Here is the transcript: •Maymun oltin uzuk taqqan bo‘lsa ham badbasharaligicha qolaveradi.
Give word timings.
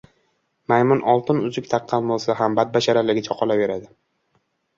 •Maymun 0.71 1.03
oltin 1.13 1.41
uzuk 1.49 1.67
taqqan 1.73 2.09
bo‘lsa 2.13 2.37
ham 2.41 2.57
badbasharaligicha 2.61 3.39
qolaveradi. 3.45 3.89